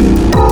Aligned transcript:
Bye. 0.00 0.49